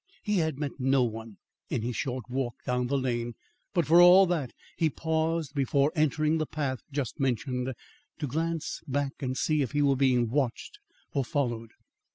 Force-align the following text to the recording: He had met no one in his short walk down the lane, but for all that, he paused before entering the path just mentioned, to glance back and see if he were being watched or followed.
He 0.23 0.39
had 0.39 0.57
met 0.57 0.71
no 0.79 1.03
one 1.03 1.37
in 1.69 1.83
his 1.83 1.95
short 1.95 2.23
walk 2.27 2.55
down 2.65 2.87
the 2.87 2.97
lane, 2.97 3.33
but 3.71 3.85
for 3.85 4.01
all 4.01 4.25
that, 4.25 4.51
he 4.75 4.89
paused 4.89 5.53
before 5.53 5.91
entering 5.95 6.39
the 6.39 6.47
path 6.47 6.79
just 6.91 7.19
mentioned, 7.19 7.71
to 8.17 8.25
glance 8.25 8.81
back 8.87 9.11
and 9.19 9.37
see 9.37 9.61
if 9.61 9.73
he 9.73 9.83
were 9.83 9.95
being 9.95 10.27
watched 10.27 10.79
or 11.11 11.23
followed. 11.23 11.69